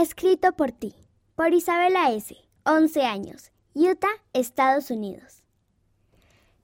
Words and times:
Escrito 0.00 0.52
por 0.52 0.72
ti, 0.72 0.94
por 1.34 1.52
Isabela 1.52 2.10
S., 2.10 2.34
11 2.64 3.02
años, 3.04 3.52
Utah, 3.74 4.08
Estados 4.32 4.90
Unidos. 4.90 5.42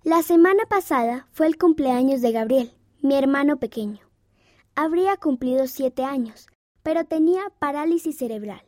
La 0.02 0.22
semana 0.22 0.64
pasada 0.64 1.28
fue 1.32 1.46
el 1.46 1.58
cumpleaños 1.58 2.22
de 2.22 2.32
Gabriel, 2.32 2.72
mi 3.02 3.14
hermano 3.14 3.58
pequeño. 3.58 4.00
Habría 4.74 5.18
cumplido 5.18 5.66
siete 5.66 6.02
años, 6.02 6.46
pero 6.82 7.04
tenía 7.04 7.42
parálisis 7.58 8.16
cerebral 8.16 8.64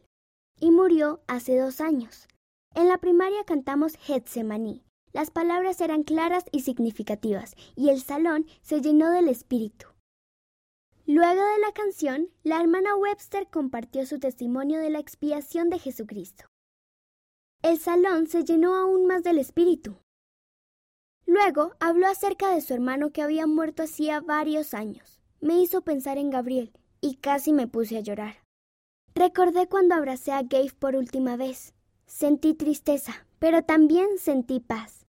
y 0.61 0.71
murió 0.71 1.23
hace 1.29 1.59
dos 1.59 1.81
años. 1.81 2.29
En 2.75 2.89
la 2.89 2.99
primaria 2.99 3.45
cantamos 3.47 3.97
Getsemaní. 3.97 4.85
Las 5.15 5.31
palabras 5.31 5.81
eran 5.81 6.03
claras 6.03 6.45
y 6.53 6.61
significativas, 6.61 7.55
y 7.75 7.89
el 7.89 8.03
salón 8.03 8.45
se 8.61 8.83
llenó 8.83 9.11
del 9.13 9.29
espíritu. 9.29 9.87
Luego 11.11 11.43
de 11.43 11.59
la 11.61 11.73
canción, 11.73 12.29
la 12.43 12.61
hermana 12.61 12.95
Webster 12.95 13.49
compartió 13.49 14.05
su 14.05 14.19
testimonio 14.19 14.79
de 14.79 14.91
la 14.91 14.99
expiación 14.99 15.71
de 15.71 15.79
Jesucristo. 15.79 16.45
El 17.63 17.79
salón 17.79 18.27
se 18.27 18.45
llenó 18.45 18.77
aún 18.77 19.07
más 19.07 19.23
del 19.23 19.39
espíritu. 19.39 19.97
Luego 21.25 21.73
habló 21.81 22.09
acerca 22.09 22.55
de 22.55 22.61
su 22.61 22.75
hermano 22.75 23.11
que 23.11 23.23
había 23.23 23.47
muerto 23.47 23.85
hacía 23.85 24.21
varios 24.21 24.75
años. 24.75 25.19
Me 25.41 25.59
hizo 25.59 25.81
pensar 25.81 26.19
en 26.19 26.29
Gabriel 26.29 26.75
y 27.01 27.15
casi 27.15 27.55
me 27.55 27.67
puse 27.67 27.97
a 27.97 28.01
llorar. 28.01 28.45
Recordé 29.15 29.67
cuando 29.67 29.95
abracé 29.95 30.33
a 30.33 30.43
Gabe 30.43 30.75
por 30.79 30.95
última 30.95 31.39
vez. 31.39 31.73
Sentí 32.05 32.53
tristeza, 32.53 33.27
pero 33.39 33.63
también 33.63 34.19
sentí 34.19 34.61
paz. 34.61 35.07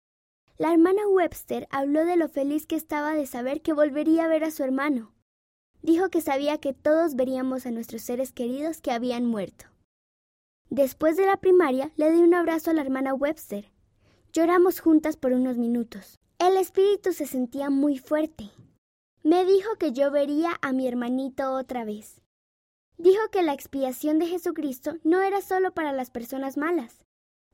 La 0.60 0.72
hermana 0.72 1.08
Webster 1.08 1.68
habló 1.72 2.06
de 2.06 2.18
lo 2.18 2.30
feliz 2.30 2.68
que 2.68 2.76
estaba 2.76 3.16
de 3.16 3.26
saber 3.26 3.64
que 3.64 3.74
volvería 3.74 4.26
a 4.26 4.28
ver 4.28 4.44
a 4.44 4.52
su 4.52 4.64
hermano. 4.64 5.17
Dijo 5.88 6.10
que 6.10 6.20
sabía 6.20 6.58
que 6.58 6.74
todos 6.74 7.16
veríamos 7.16 7.66
a 7.66 7.72
nuestros 7.72 8.02
seres 8.02 8.34
queridos 8.34 8.82
que 8.82 8.92
habían 8.92 9.26
muerto. 9.26 9.68
Después 10.70 11.16
de 11.16 11.26
la 11.26 11.38
primaria 11.38 11.94
le 11.96 12.12
di 12.12 12.20
un 12.20 12.34
abrazo 12.34 12.72
a 12.72 12.74
la 12.74 12.82
hermana 12.82 13.14
Webster. 13.14 13.72
Lloramos 14.34 14.82
juntas 14.82 15.16
por 15.16 15.32
unos 15.32 15.58
minutos. 15.58 16.20
El 16.40 16.58
espíritu 16.58 17.14
se 17.14 17.26
sentía 17.26 17.70
muy 17.70 18.00
fuerte. 18.00 18.52
Me 19.24 19.46
dijo 19.46 19.78
que 19.80 19.94
yo 19.94 20.12
vería 20.12 20.60
a 20.62 20.74
mi 20.74 20.90
hermanito 20.90 21.54
otra 21.54 21.86
vez. 21.86 22.20
Dijo 22.98 23.22
que 23.32 23.42
la 23.42 23.54
expiación 23.54 24.20
de 24.20 24.28
Jesucristo 24.28 24.98
no 25.06 25.22
era 25.22 25.40
solo 25.40 25.74
para 25.74 25.94
las 25.94 26.10
personas 26.10 26.58
malas, 26.58 27.06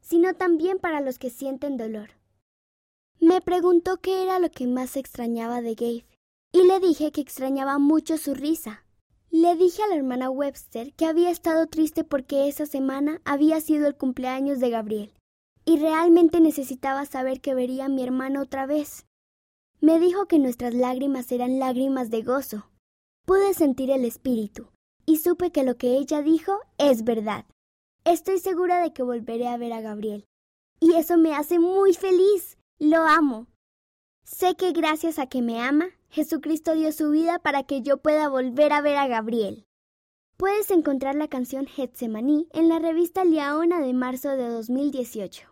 sino 0.02 0.34
también 0.34 0.80
para 0.80 1.02
los 1.02 1.20
que 1.20 1.30
sienten 1.30 1.78
dolor. 1.78 2.09
Me 3.20 3.42
preguntó 3.42 3.98
qué 3.98 4.23
era 4.23 4.39
lo 4.39 4.50
que 4.50 4.66
más 4.66 4.98
extrañaba 4.98 5.61
de 5.61 5.76
Gabe, 5.76 6.12
y 6.54 6.64
le 6.64 6.80
dije 6.80 7.12
que 7.12 7.20
extrañaba 7.20 7.80
mucho 7.80 8.18
su 8.18 8.36
risa. 8.36 8.86
Le 9.32 9.56
dije 9.56 9.82
a 9.82 9.88
la 9.88 9.96
hermana 9.96 10.30
Webster 10.30 10.94
que 10.94 11.08
había 11.08 11.32
estado 11.32 11.66
triste 11.66 12.04
porque 12.04 12.48
esa 12.48 12.68
semana 12.68 13.20
había 13.26 13.60
sido 13.60 13.88
el 13.88 13.98
cumpleaños 13.98 14.60
de 14.60 14.70
Gabriel, 14.70 15.14
y 15.66 15.80
realmente 15.80 16.40
necesitaba 16.40 17.06
saber 17.06 17.42
que 17.42 17.56
vería 17.56 17.86
a 17.86 17.90
mi 17.90 18.04
hermano 18.04 18.42
otra 18.42 18.68
vez. 18.68 19.08
Me 19.82 20.00
dijo 20.00 20.28
que 20.28 20.38
nuestras 20.38 20.76
lágrimas 20.76 21.32
eran 21.32 21.58
lágrimas 21.60 22.12
de 22.12 22.22
gozo. 22.22 22.70
Pude 23.26 23.56
sentir 23.56 23.90
el 23.90 24.06
espíritu, 24.06 24.70
y 25.08 25.17
supe 25.17 25.52
que 25.52 25.64
lo 25.64 25.76
que 25.76 25.98
ella 25.98 26.22
dijo 26.22 26.60
es 26.78 27.04
verdad. 27.04 27.45
Estoy 28.06 28.38
segura 28.38 28.82
de 28.82 28.94
que 28.94 29.02
volveré 29.02 29.48
a 29.48 29.58
ver 29.58 29.73
a 29.73 29.82
Gabriel. 29.82 30.26
Y 30.80 30.94
eso 30.94 31.17
me 31.17 31.34
hace 31.34 31.58
muy 31.58 31.94
feliz. 31.94 32.58
Lo 32.78 32.98
amo. 32.98 33.48
Sé 34.26 34.56
que 34.56 34.72
gracias 34.72 35.20
a 35.20 35.28
que 35.28 35.42
me 35.42 35.60
ama, 35.62 35.88
Jesucristo 36.14 36.75
dio 36.75 36.92
su 36.92 37.09
vida 37.09 37.39
para 37.39 37.64
que 37.64 37.81
yo 37.81 37.97
pueda 37.97 38.30
volver 38.30 38.72
a 38.72 38.81
ver 38.81 38.97
a 38.97 39.08
Gabriel. 39.08 39.66
Puedes 40.38 40.70
encontrar 40.70 41.16
la 41.16 41.28
canción 41.28 41.66
Getsemaní 41.66 42.47
en 42.53 42.70
la 42.70 42.78
revista 42.78 43.25
Liaona 43.25 43.80
de 43.80 43.94
marzo 43.94 44.30
de 44.30 44.47
2018. 44.47 45.47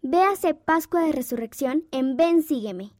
Véase 0.00 0.54
Pascua 0.54 1.02
de 1.02 1.12
Resurrección 1.12 1.84
en 1.92 2.16
Ven 2.16 2.42
Sígueme. 2.42 2.90